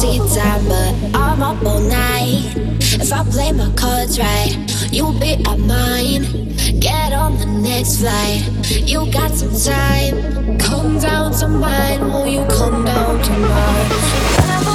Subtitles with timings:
[0.00, 2.56] see time, but I'm up all night.
[2.80, 4.56] If I play my cards right,
[4.90, 6.24] you'll be at mine.
[6.80, 8.40] Get on the next flight,
[8.88, 10.58] you got some time.
[10.58, 14.69] Come down to mine, will you come down to mine?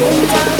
[0.00, 0.57] 勇敢。